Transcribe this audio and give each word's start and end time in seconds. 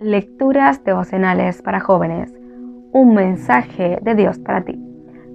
Lecturas 0.00 0.84
devocionales 0.84 1.62
para 1.62 1.80
jóvenes. 1.80 2.30
Un 2.92 3.14
mensaje 3.14 3.98
de 4.02 4.14
Dios 4.14 4.38
para 4.38 4.62
ti. 4.62 4.78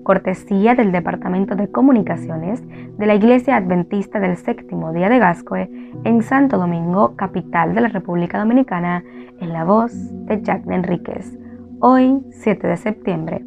Cortesía 0.04 0.76
del 0.76 0.92
Departamento 0.92 1.56
de 1.56 1.72
Comunicaciones 1.72 2.62
de 2.96 3.06
la 3.08 3.16
Iglesia 3.16 3.56
Adventista 3.56 4.20
del 4.20 4.38
Séptimo 4.38 4.94
Día 4.94 5.10
de 5.10 5.18
Gascoe 5.18 5.68
en 6.04 6.22
Santo 6.22 6.60
Domingo, 6.60 7.16
capital 7.16 7.74
de 7.74 7.82
la 7.82 7.88
República 7.88 8.38
Dominicana, 8.38 9.04
en 9.40 9.52
la 9.52 9.64
voz 9.64 9.94
de 10.28 10.44
Jack 10.44 10.70
Enríquez. 10.70 11.40
Hoy, 11.80 12.22
7 12.30 12.68
de 12.68 12.78
septiembre. 12.78 13.44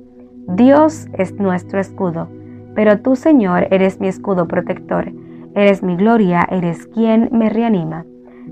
Dios 0.49 1.07
es 1.13 1.33
nuestro 1.35 1.79
escudo, 1.79 2.29
pero 2.75 3.01
tú, 3.03 3.15
Señor, 3.15 3.69
eres 3.71 4.01
mi 4.01 4.09
escudo 4.09 4.49
protector. 4.49 5.13
Eres 5.55 5.85
mi 5.85 5.95
gloria, 5.95 6.45
eres 6.51 6.89
quien 6.89 7.29
me 7.31 7.51
reanima. 7.51 8.05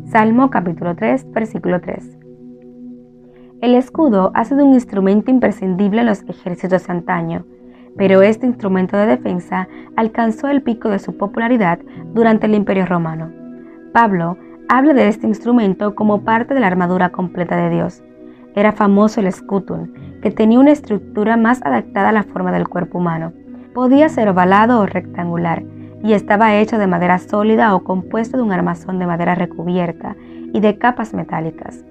Salmo 0.05 0.49
capítulo 0.49 0.95
3, 0.95 1.33
versículo 1.33 1.81
3. 1.81 2.22
El 3.63 3.77
escudo 3.77 4.33
ha 4.35 4.45
sido 4.45 4.67
un 4.67 4.75
instrumento 4.75 5.31
imprescindible 5.31 6.01
en 6.01 6.07
los 6.07 6.29
ejércitos 6.29 6.85
de 6.85 6.93
antaño, 6.93 7.45
pero 7.97 8.21
este 8.21 8.45
instrumento 8.45 8.97
de 8.97 9.07
defensa 9.07 9.69
alcanzó 9.95 10.49
el 10.49 10.63
pico 10.63 10.89
de 10.89 10.99
su 10.99 11.17
popularidad 11.17 11.79
durante 12.13 12.47
el 12.47 12.57
Imperio 12.57 12.87
Romano. 12.87 13.31
Pablo 13.93 14.37
habla 14.69 14.95
de 14.95 15.07
este 15.07 15.29
instrumento 15.29 15.95
como 15.95 16.23
parte 16.23 16.55
de 16.55 16.59
la 16.61 16.67
armadura 16.67 17.11
completa 17.11 17.57
de 17.57 17.71
Dios. 17.71 18.03
Era 18.57 18.73
famoso 18.73 19.21
el 19.21 19.29
escutum, 19.29 19.93
que 20.23 20.33
tenía 20.33 20.59
una 20.59 20.73
estructura 20.73 21.37
más 21.37 21.63
adaptada 21.63 22.09
a 22.09 22.13
la 22.13 22.25
forma 22.25 22.51
del 22.51 22.67
cuerpo 22.67 22.99
humano. 22.99 23.33
Podía 23.75 24.09
ser 24.09 24.29
ovalado 24.29 24.81
o 24.81 24.87
rectangular 24.87 25.63
y 26.03 26.15
estaba 26.15 26.57
hecho 26.57 26.79
de 26.79 26.89
madera 26.89 27.21
sólida 27.21 27.77
o 27.77 27.85
compuesto 27.85 28.37
de 28.39 28.43
un 28.43 28.51
armazón 28.51 28.99
de 28.99 29.07
madera 29.07 29.37
recubierta 29.37 30.17
y 30.53 30.59
de 30.59 30.79
capas 30.79 31.15
metálicas. 31.15 31.85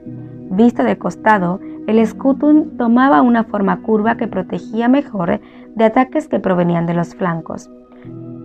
Visto 0.52 0.84
de 0.84 0.98
costado, 0.98 1.62
el 1.88 2.06
scutum 2.06 2.76
tomaba 2.76 3.22
una 3.22 3.46
forma 3.46 3.82
curva 3.82 4.18
que 4.18 4.28
protegía 4.28 4.90
mejor 4.90 5.40
de 5.76 5.86
ataques 5.86 6.28
que 6.28 6.42
provenían 6.42 6.86
de 6.86 6.94
los 6.94 7.16
flancos. 7.16 7.72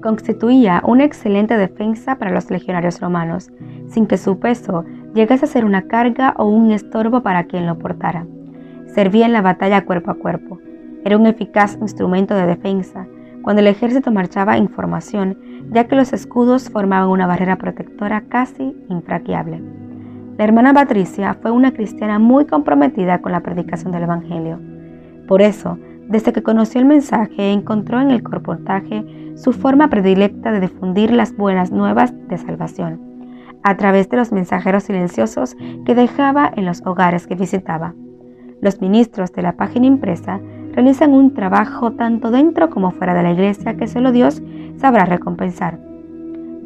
Constituía 0.04 0.80
una 0.86 1.02
excelente 1.02 1.56
defensa 1.56 2.16
para 2.16 2.30
los 2.30 2.48
legionarios 2.48 3.00
romanos, 3.00 3.50
sin 3.88 4.06
que 4.06 4.18
su 4.18 4.38
peso 4.38 4.84
llegase 5.14 5.46
a 5.46 5.48
ser 5.48 5.64
una 5.64 5.88
carga 5.88 6.32
o 6.38 6.44
un 6.46 6.70
estorbo 6.70 7.24
para 7.24 7.42
quien 7.44 7.66
lo 7.66 7.76
portara. 7.76 8.24
Servía 8.86 9.26
en 9.26 9.32
la 9.32 9.42
batalla 9.42 9.84
cuerpo 9.84 10.12
a 10.12 10.14
cuerpo. 10.14 10.60
Era 11.04 11.16
un 11.16 11.26
eficaz 11.26 11.76
instrumento 11.80 12.36
de 12.36 12.46
defensa 12.46 13.08
cuando 13.42 13.62
el 13.62 13.66
ejército 13.66 14.12
marchaba 14.12 14.56
en 14.56 14.68
formación, 14.68 15.38
ya 15.72 15.88
que 15.88 15.96
los 15.96 16.12
escudos 16.12 16.70
formaban 16.70 17.08
una 17.08 17.26
barrera 17.26 17.56
protectora 17.56 18.22
casi 18.28 18.76
infraquiable. 18.88 19.85
La 20.38 20.44
hermana 20.44 20.74
Patricia 20.74 21.32
fue 21.40 21.50
una 21.50 21.72
cristiana 21.72 22.18
muy 22.18 22.44
comprometida 22.44 23.22
con 23.22 23.32
la 23.32 23.40
predicación 23.40 23.90
del 23.90 24.02
Evangelio. 24.02 24.60
Por 25.26 25.40
eso, 25.40 25.78
desde 26.08 26.34
que 26.34 26.42
conoció 26.42 26.78
el 26.78 26.86
mensaje, 26.86 27.52
encontró 27.52 28.02
en 28.02 28.10
el 28.10 28.22
corportaje 28.22 29.32
su 29.34 29.52
forma 29.52 29.88
predilecta 29.88 30.52
de 30.52 30.60
difundir 30.60 31.10
las 31.10 31.34
buenas 31.34 31.72
nuevas 31.72 32.12
de 32.28 32.36
salvación, 32.36 33.00
a 33.62 33.78
través 33.78 34.10
de 34.10 34.18
los 34.18 34.30
mensajeros 34.30 34.82
silenciosos 34.84 35.56
que 35.86 35.94
dejaba 35.94 36.52
en 36.54 36.66
los 36.66 36.84
hogares 36.84 37.26
que 37.26 37.34
visitaba. 37.34 37.94
Los 38.60 38.82
ministros 38.82 39.32
de 39.32 39.40
la 39.40 39.56
página 39.56 39.86
impresa 39.86 40.38
realizan 40.72 41.14
un 41.14 41.32
trabajo 41.32 41.92
tanto 41.92 42.30
dentro 42.30 42.68
como 42.68 42.90
fuera 42.90 43.14
de 43.14 43.22
la 43.22 43.32
iglesia 43.32 43.78
que 43.78 43.86
solo 43.86 44.12
Dios 44.12 44.42
sabrá 44.76 45.06
recompensar. 45.06 45.78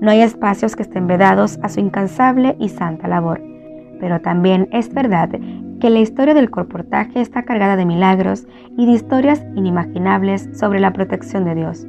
No 0.01 0.11
hay 0.11 0.23
espacios 0.23 0.75
que 0.75 0.83
estén 0.83 1.07
vedados 1.07 1.61
a 1.63 1.69
su 1.69 1.79
incansable 1.79 2.57
y 2.59 2.71
santa 2.71 3.07
labor 3.07 3.41
pero 4.01 4.21
también 4.21 4.69
es 4.73 4.93
verdad 4.93 5.29
que 5.81 5.91
la 5.91 6.01
historia 6.01 6.35
del 6.35 6.51
corportaje 6.51 7.21
está 7.21 7.43
cargada 7.43 7.77
de 7.77 7.87
milagros 7.87 8.47
y 8.77 8.87
de 8.87 8.93
historias 8.93 9.45
inimaginables 9.55 10.49
sobre 10.53 10.81
la 10.81 10.93
protección 10.93 11.45
de 11.45 11.55
Dios. 11.55 11.87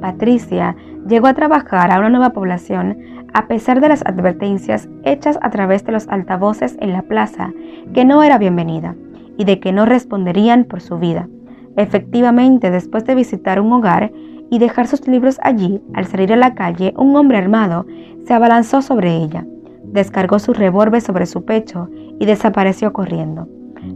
Patricia 0.00 0.76
llegó 1.06 1.26
a 1.26 1.34
trabajar 1.34 1.90
a 1.90 1.98
una 1.98 2.08
nueva 2.08 2.30
población 2.30 2.98
a 3.34 3.46
pesar 3.46 3.80
de 3.80 3.88
las 3.88 4.04
advertencias 4.04 4.88
hechas 5.04 5.38
a 5.42 5.50
través 5.50 5.84
de 5.84 5.92
los 5.92 6.08
altavoces 6.08 6.76
en 6.80 6.92
la 6.92 7.02
plaza 7.02 7.52
que 7.94 8.04
no 8.04 8.22
era 8.22 8.38
bienvenida 8.38 8.94
y 9.38 9.44
de 9.44 9.60
que 9.60 9.72
no 9.72 9.86
responderían 9.86 10.64
por 10.64 10.80
su 10.80 10.98
vida. 10.98 11.28
Efectivamente, 11.76 12.70
después 12.70 13.04
de 13.04 13.14
visitar 13.14 13.60
un 13.60 13.72
hogar 13.72 14.12
y 14.50 14.58
dejar 14.58 14.86
sus 14.86 15.06
libros 15.08 15.38
allí, 15.42 15.80
al 15.94 16.06
salir 16.06 16.32
a 16.32 16.36
la 16.36 16.54
calle, 16.54 16.92
un 16.96 17.16
hombre 17.16 17.38
armado 17.38 17.86
se 18.26 18.34
abalanzó 18.34 18.82
sobre 18.82 19.16
ella 19.16 19.46
descargó 19.92 20.38
su 20.38 20.52
revólver 20.52 21.00
sobre 21.00 21.26
su 21.26 21.44
pecho 21.44 21.88
y 22.18 22.26
desapareció 22.26 22.92
corriendo. 22.92 23.48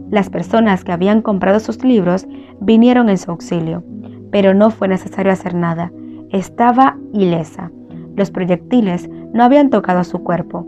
Las 0.09 0.29
personas 0.29 0.83
que 0.83 0.91
habían 0.91 1.21
comprado 1.21 1.59
sus 1.59 1.83
libros 1.83 2.27
vinieron 2.59 3.09
en 3.09 3.17
su 3.17 3.31
auxilio, 3.31 3.83
pero 4.31 4.53
no 4.53 4.69
fue 4.69 4.87
necesario 4.87 5.31
hacer 5.31 5.53
nada. 5.53 5.91
Estaba 6.31 6.97
ilesa. 7.13 7.71
Los 8.15 8.31
proyectiles 8.31 9.09
no 9.33 9.43
habían 9.43 9.69
tocado 9.69 10.03
su 10.03 10.23
cuerpo, 10.23 10.65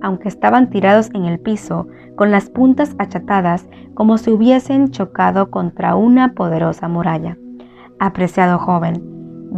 aunque 0.00 0.28
estaban 0.28 0.70
tirados 0.70 1.10
en 1.14 1.24
el 1.24 1.38
piso 1.38 1.86
con 2.16 2.30
las 2.30 2.50
puntas 2.50 2.94
achatadas 2.98 3.68
como 3.94 4.18
si 4.18 4.30
hubiesen 4.30 4.90
chocado 4.90 5.50
contra 5.50 5.96
una 5.96 6.34
poderosa 6.34 6.88
muralla. 6.88 7.36
Apreciado 8.00 8.58
joven, 8.58 9.02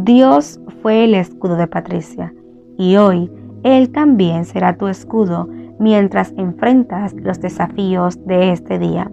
Dios 0.03 0.59
fue 0.81 1.03
el 1.03 1.15
escudo 1.15 1.55
de 1.55 1.67
Patricia 1.67 2.33
y 2.77 2.95
hoy 2.95 3.31
él 3.63 3.91
también 3.91 4.45
será 4.45 4.77
tu 4.77 4.87
escudo 4.87 5.47
mientras 5.79 6.33
enfrentas 6.37 7.13
los 7.13 7.39
desafíos 7.39 8.23
de 8.25 8.51
este 8.51 8.79
día. 8.79 9.11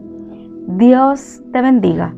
Dios 0.66 1.42
te 1.52 1.62
bendiga. 1.62 2.14